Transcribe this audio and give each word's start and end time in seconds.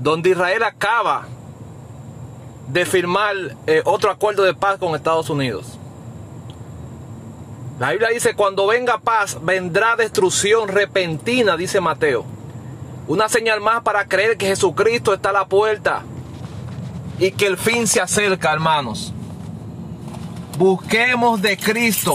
donde 0.00 0.30
Israel 0.30 0.62
acaba 0.62 1.26
de 2.68 2.86
firmar 2.86 3.34
eh, 3.66 3.82
otro 3.84 4.10
acuerdo 4.10 4.42
de 4.42 4.54
paz 4.54 4.78
con 4.78 4.94
Estados 4.94 5.30
Unidos. 5.30 5.78
La 7.78 7.90
Biblia 7.90 8.10
dice, 8.10 8.34
cuando 8.34 8.66
venga 8.66 8.98
paz, 8.98 9.38
vendrá 9.42 9.96
destrucción 9.96 10.68
repentina, 10.68 11.56
dice 11.56 11.80
Mateo. 11.80 12.24
Una 13.08 13.28
señal 13.28 13.60
más 13.60 13.82
para 13.82 14.06
creer 14.06 14.36
que 14.36 14.46
Jesucristo 14.46 15.12
está 15.12 15.30
a 15.30 15.32
la 15.32 15.46
puerta 15.46 16.02
y 17.18 17.32
que 17.32 17.46
el 17.46 17.58
fin 17.58 17.86
se 17.86 18.00
acerca, 18.00 18.52
hermanos. 18.52 19.12
Busquemos 20.56 21.42
de 21.42 21.58
Cristo. 21.58 22.14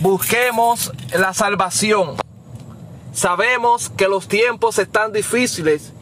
Busquemos 0.00 0.92
la 1.12 1.32
salvación. 1.32 2.16
Sabemos 3.12 3.88
que 3.88 4.08
los 4.08 4.28
tiempos 4.28 4.78
están 4.78 5.12
difíciles 5.12 5.92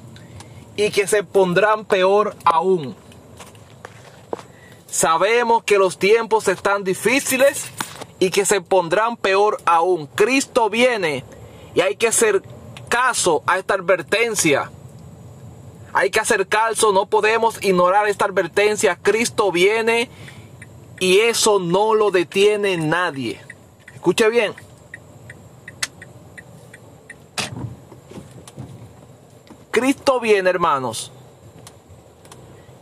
y 0.77 0.91
que 0.91 1.07
se 1.07 1.25
pondrán 1.25 1.85
peor 1.85 2.37
aún. 2.45 2.95
Sabemos 4.87 5.65
que 5.65 5.79
los 5.79 5.99
tiempos 5.99 6.49
están 6.49 6.85
difíciles 6.85 7.67
y 8.19 8.31
que 8.31 8.47
se 8.47 8.61
pondrán 8.61 9.17
peor 9.17 9.59
aún. 9.65 10.07
Cristo 10.15 10.71
viene 10.71 11.25
y 11.75 11.81
hay 11.81 11.97
que 11.97 12.09
hacer 12.09 12.43
caso 12.89 13.43
a 13.47 13.59
esta 13.59 13.75
advertencia. 13.75 14.71
Hay 15.93 16.11
que 16.11 16.21
hacer 16.21 16.47
caso, 16.47 16.93
no 16.93 17.07
podemos 17.07 17.63
ignorar 17.63 18.07
esta 18.07 18.27
advertencia. 18.27 18.99
Cristo 19.01 19.51
viene 19.51 20.11
y 21.01 21.21
eso 21.21 21.59
no 21.59 21.95
lo 21.95 22.11
detiene 22.11 22.77
nadie. 22.77 23.41
Escuche 23.95 24.29
bien. 24.29 24.66
Cristo 29.77 30.21
viene, 30.21 30.49
hermanos. 30.49 31.13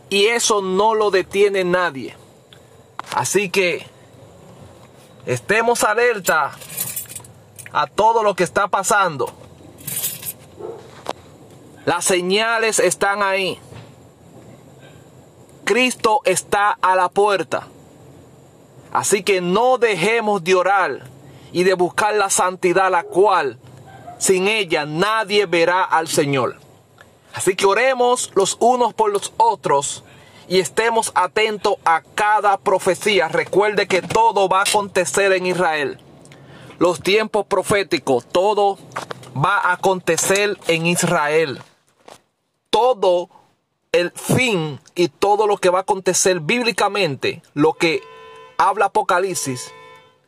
Y 0.09 0.27
eso 0.27 0.61
no 0.61 0.95
lo 0.95 1.11
detiene 1.11 1.65
nadie. 1.65 2.15
Así 3.13 3.49
que 3.49 3.85
estemos 5.25 5.83
alerta 5.83 6.53
a 7.73 7.87
todo 7.87 8.23
lo 8.23 8.33
que 8.33 8.45
está 8.45 8.69
pasando. 8.69 9.29
Las 11.83 12.05
señales 12.05 12.79
están 12.79 13.21
ahí. 13.21 13.59
Cristo 15.65 16.21
está 16.23 16.77
a 16.81 16.95
la 16.95 17.09
puerta. 17.09 17.67
Así 18.93 19.21
que 19.21 19.41
no 19.41 19.77
dejemos 19.79 20.45
de 20.45 20.55
orar 20.55 21.03
y 21.51 21.65
de 21.65 21.73
buscar 21.73 22.15
la 22.15 22.29
santidad, 22.29 22.89
la 22.89 23.03
cual 23.03 23.59
sin 24.17 24.47
ella 24.47 24.85
nadie 24.85 25.45
verá 25.45 25.83
al 25.83 26.07
Señor. 26.07 26.63
Así 27.35 27.55
que 27.55 27.65
oremos 27.65 28.31
los 28.33 28.55
unos 28.61 28.93
por 28.93 29.11
los 29.11 29.33
otros 29.35 30.05
y 30.47 30.59
estemos 30.59 31.11
atentos 31.15 31.75
a 31.83 32.01
cada 32.01 32.57
profecía. 32.57 33.27
Recuerde 33.27 33.87
que 33.87 34.01
todo 34.01 34.47
va 34.47 34.59
a 34.59 34.63
acontecer 34.63 35.33
en 35.33 35.45
Israel. 35.45 35.99
Los 36.79 37.01
tiempos 37.01 37.45
proféticos, 37.45 38.25
todo 38.25 38.77
va 39.35 39.57
a 39.57 39.73
acontecer 39.73 40.57
en 40.67 40.85
Israel. 40.85 41.61
Todo 42.69 43.29
el 43.91 44.11
fin 44.11 44.79
y 44.93 45.09
todo 45.09 45.45
lo 45.45 45.57
que 45.57 45.69
va 45.69 45.79
a 45.79 45.81
acontecer 45.81 46.39
bíblicamente, 46.39 47.41
lo 47.53 47.73
que 47.73 48.01
habla 48.57 48.85
Apocalipsis, 48.85 49.73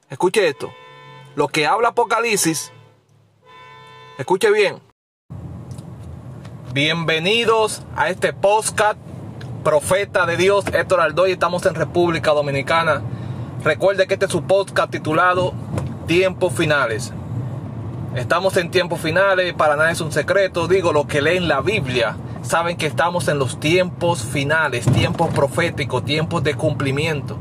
escuche 0.09 0.47
esto, 0.47 0.73
lo 1.36 1.47
que 1.47 1.67
habla 1.67 1.89
Apocalipsis, 1.89 2.71
escuche 4.17 4.52
bien. 4.52 4.86
Bienvenidos 6.78 7.81
a 7.95 8.09
este 8.09 8.33
podcast 8.33 9.00
profeta 9.64 10.28
de 10.28 10.38
Dios, 10.38 10.64
Héctor 10.72 11.02
Aldoy. 11.02 11.31
Estamos 11.31 11.66
en 11.66 11.73
República 11.73 12.33
Dominicana. 12.33 13.02
Recuerde 13.64 14.06
que 14.06 14.14
este 14.14 14.27
es 14.27 14.32
su 14.32 14.43
podcast 14.43 14.92
titulado 14.92 15.55
Tiempos 16.05 16.54
Finales. 16.54 17.14
Estamos 18.14 18.58
en 18.58 18.70
tiempos 18.70 19.02
finales, 19.02 19.55
para 19.55 19.76
nada 19.76 19.89
es 19.89 20.02
un 20.02 20.11
secreto. 20.11 20.67
Digo, 20.67 20.93
lo 20.93 21.08
que 21.08 21.20
leen 21.20 21.48
la 21.48 21.61
Biblia 21.61 22.15
saben 22.43 22.77
que 22.77 22.86
estamos 22.86 23.27
en 23.27 23.39
los 23.39 23.59
tiempos 23.59 24.21
finales, 24.21 24.86
tiempos 24.86 25.33
proféticos, 25.33 26.05
tiempos 26.05 26.44
de 26.44 26.54
cumplimiento. 26.54 27.39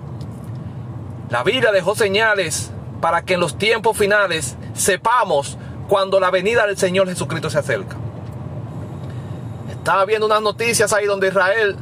La 1.28 1.42
Biblia 1.42 1.72
dejó 1.72 1.94
señales 1.94 2.70
para 3.02 3.20
que 3.20 3.34
en 3.34 3.40
los 3.40 3.58
tiempos 3.58 3.98
finales 3.98 4.56
sepamos 4.72 5.58
cuando 5.88 6.20
la 6.20 6.30
venida 6.30 6.66
del 6.66 6.78
Señor 6.78 7.06
Jesucristo 7.06 7.50
se 7.50 7.58
acerca. 7.58 7.98
Estaba 9.86 10.04
viendo 10.04 10.26
unas 10.26 10.42
noticias 10.42 10.92
ahí 10.92 11.06
donde 11.06 11.28
Israel 11.28 11.76